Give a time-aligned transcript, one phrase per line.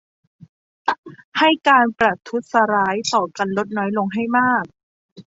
[1.37, 4.63] ให้การประทุษฐร้ายต่อกันลดน้อยลงให้มาก